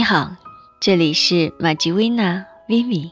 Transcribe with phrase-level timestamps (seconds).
[0.00, 0.30] 你好，
[0.80, 3.10] 这里是玛吉薇娜 Vivi。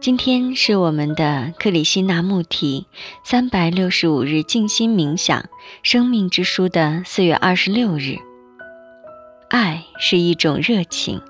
[0.00, 2.86] 今天是我们的克里希那穆提
[3.24, 5.44] 三百六十五日静心冥想
[5.82, 8.16] 生命之书的四月二十六日。
[9.50, 11.20] 爱是一种热情，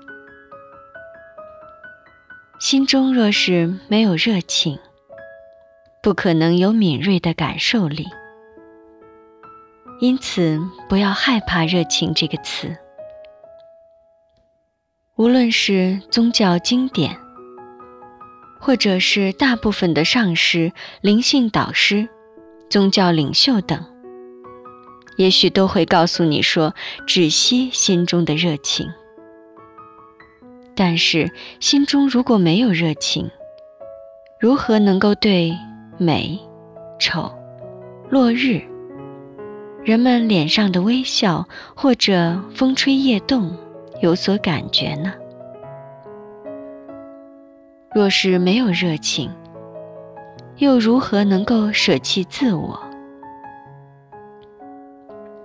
[2.57, 4.79] 心中若是没有热情，
[6.01, 8.07] 不可能有敏锐的感受力。
[9.99, 10.57] 因此，
[10.87, 12.77] 不要害怕“热情”这个词。
[15.19, 17.17] 无论是宗教经典，
[18.57, 22.07] 或者是大部分的上师、灵性导师、
[22.69, 23.83] 宗教领袖等，
[25.17, 26.73] 也许都会告诉你说
[27.05, 28.87] ：“止息心中的热情。”
[30.73, 33.29] 但是，心中如果没有热情，
[34.39, 35.53] 如何能够对
[35.97, 36.39] 美、
[36.97, 37.29] 丑、
[38.09, 38.61] 落日？
[39.83, 41.45] 人们脸上的微笑，
[41.75, 43.57] 或者风吹叶动，
[44.01, 45.13] 有所感觉呢？
[47.93, 49.29] 若是没有热情，
[50.57, 52.79] 又如何能够舍弃自我？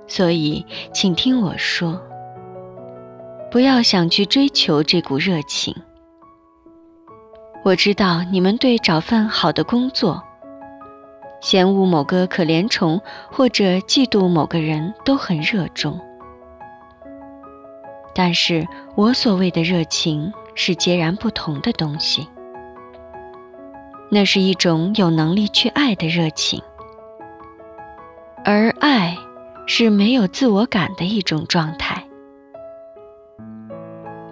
[0.07, 2.01] 所以，请听我说，
[3.51, 5.75] 不要想去追求这股热情。
[7.65, 10.23] 我知道你们对找份好的工作。
[11.41, 13.01] 嫌恶某个可怜虫，
[13.33, 15.99] 或者嫉妒某个人都很热衷，
[18.15, 22.29] 但是我所谓的热情是截然不同的东西。
[24.11, 26.63] 那是一种有能力去爱的热情，
[28.45, 29.17] 而爱
[29.67, 32.05] 是没有自我感的一种状态。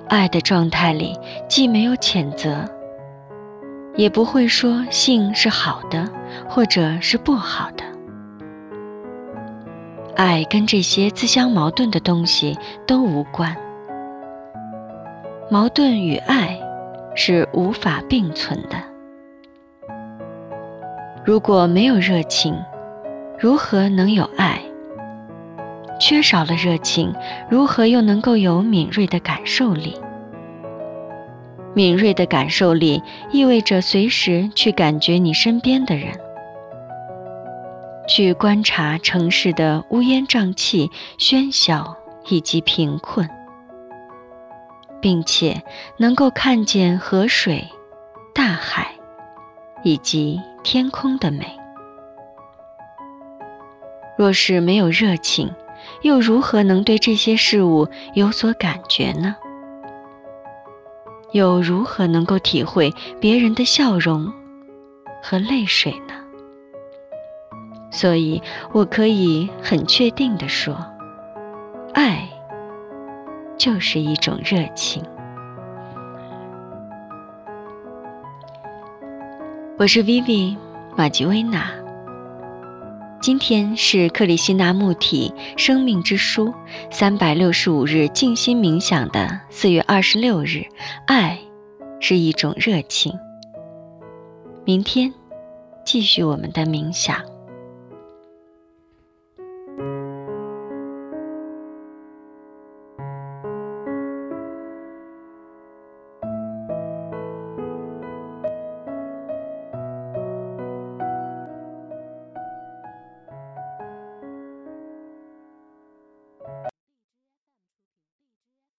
[0.08, 2.68] 爱的状态里既没有谴责。
[3.94, 6.08] 也不会说性是好的，
[6.48, 7.84] 或者是不好的。
[10.16, 13.54] 爱跟这些自相矛盾的东西都无关。
[15.52, 16.58] 矛盾与爱
[17.14, 18.82] 是无法并存的。
[21.26, 22.56] 如果没有热情，
[23.38, 24.62] 如何能有爱？
[26.00, 27.14] 缺少了热情，
[27.50, 29.94] 如何又能够有敏锐的感受力？
[31.74, 36.14] 敏锐的感受力意味着随时去感觉你身边的人，
[38.08, 41.94] 去观察城市的乌烟瘴气、喧嚣
[42.30, 43.28] 以及贫困，
[45.02, 45.62] 并且
[45.98, 47.68] 能够看见河水、
[48.32, 48.92] 大海
[49.82, 51.58] 以及天空的美。
[54.16, 55.52] 若是没有热情，
[56.02, 59.34] 又如何能对这些事物有所感觉呢？
[61.32, 64.32] 又如何能够体会别人的笑容
[65.22, 66.14] 和泪水呢？
[67.90, 68.40] 所以
[68.72, 70.76] 我可以很确定地说，
[73.62, 75.00] 就是一种热情。
[79.78, 80.56] 我是 Vivi
[80.96, 81.70] 马吉薇娜。
[83.20, 86.52] 今天是克里希那穆提生命之书
[86.90, 90.64] 三百六十五日静心冥想的四月二十六日。
[91.06, 91.38] 爱
[92.00, 93.16] 是一种热情。
[94.64, 95.14] 明天
[95.84, 97.16] 继续我们的冥想。